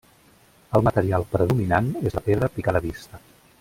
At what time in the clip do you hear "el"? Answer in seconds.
0.79-0.85